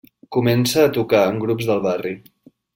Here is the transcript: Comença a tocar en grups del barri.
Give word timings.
Comença 0.37 0.81
a 0.85 0.89
tocar 0.95 1.21
en 1.35 1.39
grups 1.45 1.71
del 1.71 1.87
barri. 1.87 2.17